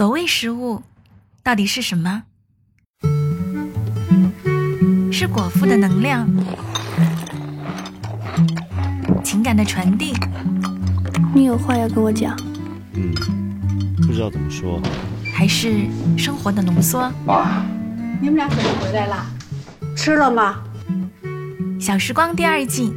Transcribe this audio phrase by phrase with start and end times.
[0.00, 0.82] 所谓食物，
[1.42, 2.22] 到底是什么？
[5.12, 6.26] 是果腹的能量，
[9.22, 10.14] 情感的传递，
[11.34, 12.34] 你有话要跟我讲？
[12.94, 13.12] 嗯，
[13.98, 14.80] 不知道怎么说。
[15.34, 15.84] 还是
[16.16, 17.12] 生活的浓缩？
[17.26, 17.62] 爸，
[18.22, 19.26] 你们俩怎么回来了？
[19.94, 20.62] 吃了吗？
[21.78, 22.90] 小时光第二季，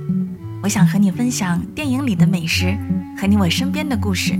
[0.63, 2.73] 我想和你分享电影里的美食
[3.19, 4.39] 和你我身边的故事。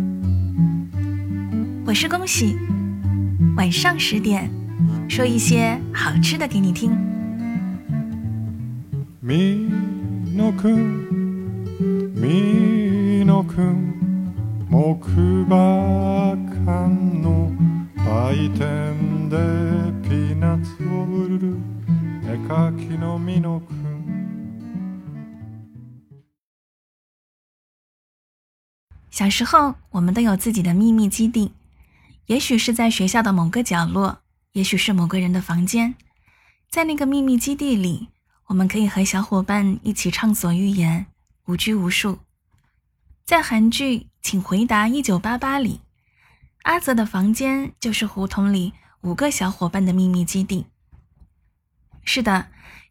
[1.87, 2.57] 我是恭喜，
[3.57, 4.51] 晚上十点
[5.09, 6.91] 说一些好吃的给你听。
[9.21, 9.69] み
[10.35, 11.07] のくん
[12.15, 13.95] みのくん
[14.71, 15.11] 木
[15.47, 16.89] 馬館
[17.21, 17.51] の
[17.97, 19.37] 売店で
[20.09, 21.57] ピーナッツを売る
[22.25, 23.89] 絵描きのみのくん
[29.11, 31.51] 小时候，我们都有自己的秘密基地，
[32.28, 34.22] 也许是在学校的某个角落，
[34.54, 35.96] 也许是某个人的房间。
[36.70, 38.10] 在那个秘密基地里，
[38.48, 41.06] 我们可以和小伙伴一起畅所欲言，
[41.46, 42.20] 无拘无束。
[43.26, 45.82] 在韩剧《请回答一九八八》里，
[46.64, 50.66] 阿泽的房间就是胡同里五个小伙伴的秘密基地。
[52.04, 52.48] 是的，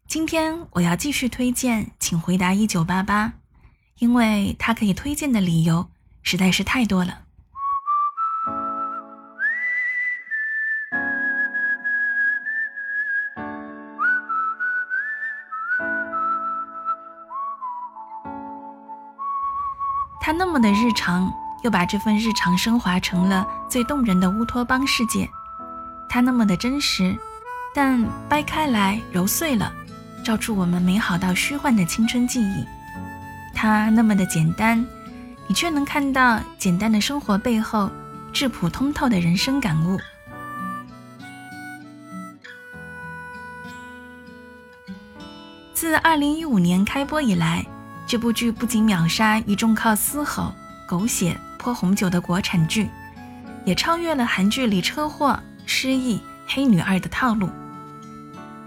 [0.07, 3.27] 今天我要继续推荐《请回答一九八八》，
[3.97, 5.89] 因为它可以推荐的理由。
[6.23, 7.22] 实在是太多了。
[20.33, 21.31] 那么的日常，
[21.61, 25.29] 又把这份日常升华成了最动人的乌托邦世界。
[26.09, 27.15] 它那么的真实，
[27.73, 29.71] 但掰开来揉碎了，
[30.25, 32.65] 照出我们美好到虚幻的青春记忆。
[33.53, 34.85] 它那么的简单。
[35.45, 37.91] 你却能看到简单的生活背后
[38.31, 39.99] 质朴通透的人生感悟。
[45.73, 47.65] 自二零一五年开播以来，
[48.05, 50.53] 这部剧不仅秒杀一众靠嘶吼、
[50.85, 52.89] 狗血泼红酒的国产剧，
[53.65, 57.49] 也超越了韩剧里车祸、失忆、黑女二的套路。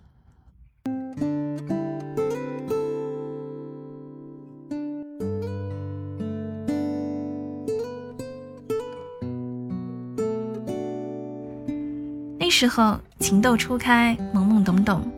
[12.39, 15.11] 那时候情窦初开，懵懵懂懂，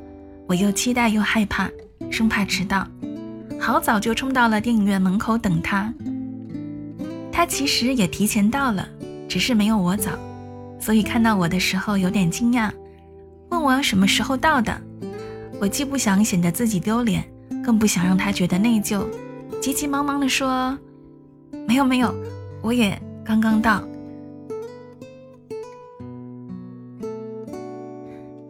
[0.47, 1.69] 我又期待又害怕，
[2.09, 2.87] 生怕迟到，
[3.61, 5.93] 好早就冲到了电影院门口等他。
[7.31, 8.89] 他其实也提前到了，
[9.29, 10.09] 只是没有我早，
[10.79, 12.71] 所以看到我的时候有点惊讶，
[13.49, 14.75] 问我什么时候到的。
[15.61, 17.23] 我既不想显得自己丢脸，
[17.63, 19.05] 更不想让他觉得内疚，
[19.61, 20.75] 急急忙忙地说
[21.67, 22.11] ：“没有没有，
[22.63, 23.83] 我也刚刚到。”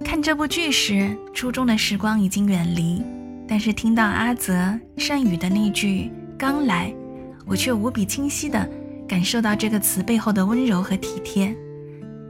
[0.06, 3.04] 看这部剧时，初中的时光已经远离，
[3.48, 6.10] 但是听到阿泽善宇的那句
[6.40, 6.94] “刚来”，
[7.46, 8.70] 我却无比清晰的
[9.10, 11.54] 感受到这个词背后的温柔和体贴，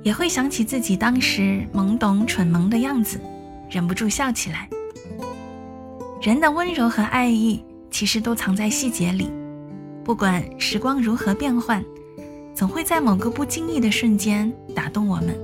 [0.01, 3.19] 也会想起自己当时懵懂蠢萌的样子，
[3.69, 4.69] 忍不住笑起来。
[6.21, 7.61] 人的温柔和爱意，
[7.91, 9.29] 其实都藏在细节里，
[10.05, 11.83] 不管时光如何变换，
[12.55, 15.37] 总会在某个不经意的瞬间打动我们。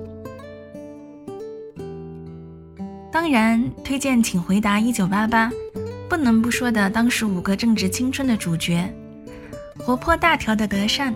[3.12, 5.52] 当然，推荐请回答一九八八，
[6.10, 8.90] 不能不说的当时五个正值青春的主角：
[9.80, 11.16] 活泼大条的德善，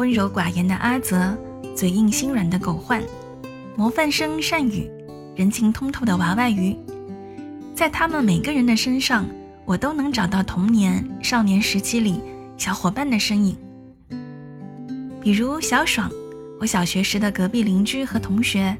[0.00, 1.36] 温柔寡言的阿泽，
[1.76, 3.02] 嘴硬心软的狗焕，
[3.76, 4.90] 模范生善宇，
[5.36, 6.74] 人情通透的娃娃鱼。
[7.74, 9.26] 在他们每个人的身上，
[9.66, 12.18] 我都能找到童年、少年时期里
[12.56, 13.54] 小伙伴的身影。
[15.20, 16.10] 比如小爽，
[16.58, 18.74] 我小学时的隔壁邻居和同学，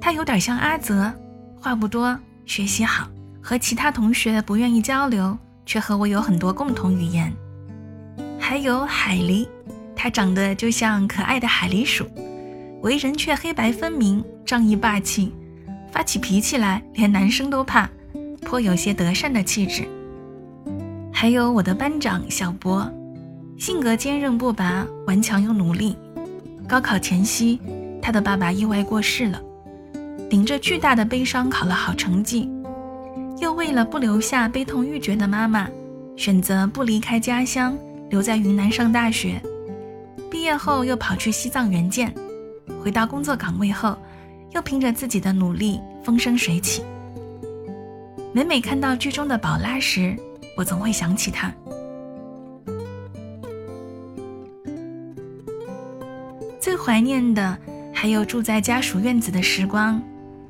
[0.00, 1.12] 他有点像阿泽，
[1.60, 3.06] 话不多，学习好，
[3.42, 5.36] 和其他同学不愿意交流，
[5.66, 7.30] 却和我有很多共同语言。
[8.40, 9.46] 还有海狸，
[9.96, 12.06] 他长得就像可爱的海狸鼠，
[12.82, 15.32] 为人却黑白分明，仗义霸气，
[15.90, 17.88] 发起脾气来连男生都怕，
[18.42, 19.88] 颇有些德善的气质。
[21.12, 22.88] 还有我的班长小博。
[23.58, 25.96] 性格坚韧不拔，顽强又努力。
[26.68, 27.58] 高考前夕，
[28.02, 29.40] 他的爸爸意外过世了，
[30.28, 32.50] 顶着巨大的悲伤考了好成绩，
[33.40, 35.66] 又为了不留下悲痛欲绝的妈妈，
[36.18, 37.74] 选择不离开家乡，
[38.10, 39.40] 留在云南上大学。
[40.30, 42.12] 毕业后又跑去西藏援建，
[42.82, 43.96] 回到工作岗位后，
[44.52, 46.82] 又凭着自己的努力风生水起。
[48.32, 50.16] 每每看到剧中的宝拉时，
[50.56, 51.52] 我总会想起他。
[56.60, 57.56] 最怀念的
[57.94, 60.02] 还有住在家属院子的时光。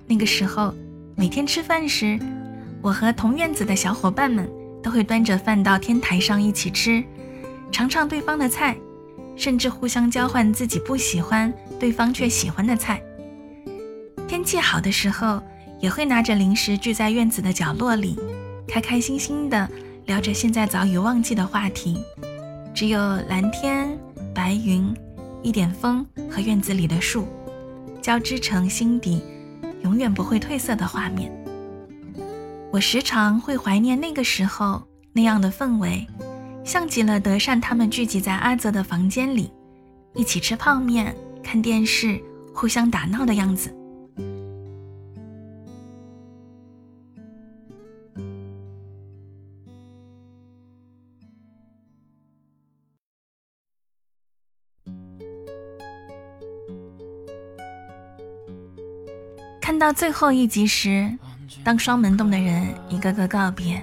[0.07, 0.75] 那个时候，
[1.15, 2.19] 每天吃饭时，
[2.81, 4.49] 我和同院子的小伙伴们
[4.83, 7.05] 都会端着饭到天台上一起吃，
[7.71, 8.77] 尝尝对方的菜，
[9.37, 13.01] 甚至互相交换自己不喜欢、对方却喜欢的菜。
[14.27, 15.41] 天气好的时候，
[15.81, 18.19] 也会拿着零食聚在院子的角落里，
[18.67, 19.69] 开开心心地
[20.07, 22.03] 聊着现在早已忘记的话题，
[22.75, 22.99] 只有
[23.29, 23.97] 蓝天
[24.35, 24.93] 白云。
[25.43, 27.29] 一点风和院子里的树，
[28.03, 29.23] 交织成心底
[29.83, 31.31] 永远不会褪色的画面。
[32.73, 36.05] 我时常会怀念那个时候那样的氛围，
[36.67, 39.53] 像极了德善他们聚集在阿泽的房间里，
[40.15, 42.21] 一起吃泡面、看电视、
[42.53, 43.73] 互相打闹的样子。
[59.61, 61.09] 看到最后一集时，
[61.63, 63.81] 当双门洞的人一个个告别，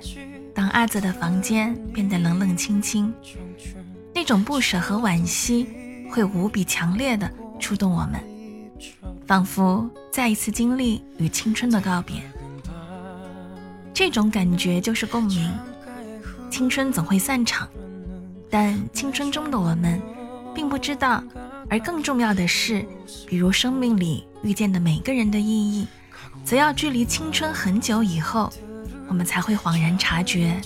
[0.73, 3.13] 阿泽的房间变得冷冷清清，
[4.11, 5.67] 那种不舍和惋惜
[6.11, 8.19] 会无比强烈的触动我们，
[9.27, 12.15] 仿佛再一次经历与青春的告别。
[13.93, 15.51] 这种感觉就是共鸣。
[16.49, 17.67] 青春总会散场，
[18.49, 20.01] 但青春中的我们
[20.55, 21.23] 并不知道。
[21.69, 22.83] 而更重要的是，
[23.27, 25.87] 比如生命里遇见的每个人的意义，
[26.43, 28.51] 则要距离青春很久以后，
[29.13, 30.59] 我们才会恍然察觉，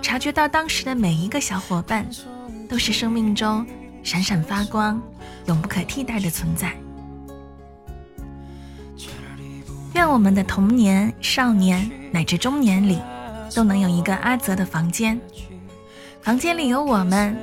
[0.00, 2.06] 察觉到当时的每一个小伙伴，
[2.68, 3.66] 都是生命中
[4.04, 5.02] 闪闪发光、
[5.46, 6.72] 永不可替代的存在。
[9.94, 13.00] 愿我们的童年、少年乃至中年里，
[13.52, 15.20] 都能有一个阿泽的房间，
[16.22, 17.36] 房间里有我们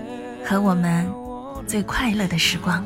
[0.46, 1.06] 和我们。
[1.68, 2.86] 最快乐的时光。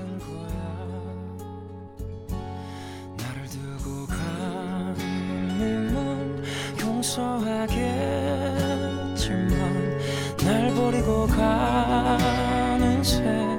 [13.17, 13.56] said.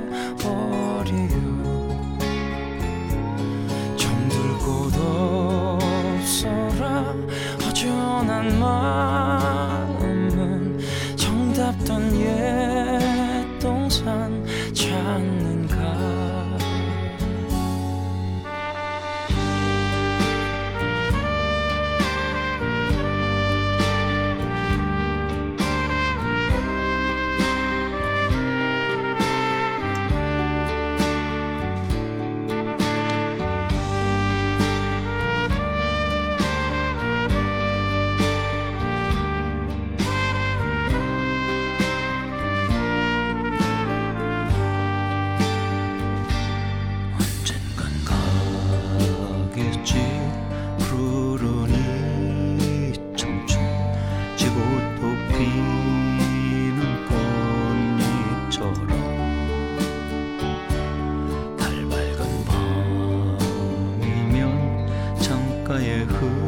[66.07, 66.48] 的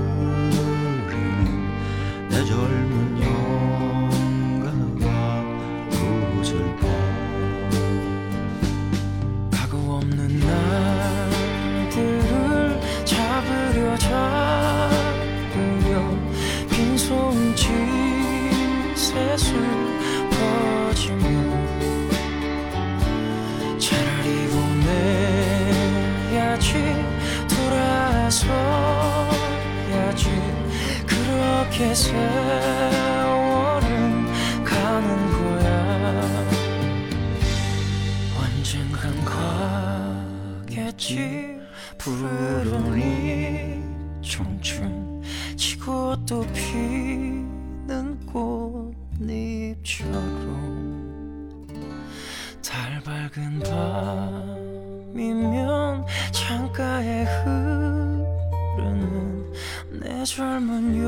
[60.31, 61.00] transform on you.